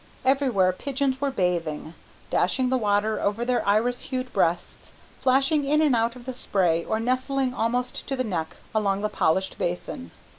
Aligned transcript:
Everywhere 0.25 0.71
pigeons 0.71 1.21
were 1.21 1.29
bathing, 1.29 1.93
dashing 2.31 2.69
the 2.69 2.77
water 2.77 3.21
over 3.21 3.45
their 3.45 3.63
iris 3.67 4.01
hued 4.01 4.33
breasts, 4.33 4.93
flashing 5.21 5.63
in 5.63 5.79
and 5.79 5.95
out 5.95 6.15
of 6.15 6.25
the 6.25 6.33
spray 6.33 6.83
or 6.83 6.99
nestling 6.99 7.53
almost 7.53 8.07
to 8.07 8.15
the 8.15 8.23
neck 8.23 8.55
along 8.73 9.01
the 9.01 9.09
polished 9.09 9.59
basin. 9.59 10.09